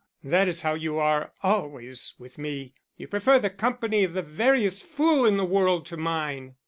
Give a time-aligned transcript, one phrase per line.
[0.23, 2.73] That is how you are always with me.
[2.97, 6.55] You prefer the company of the veriest fool in the world to mine.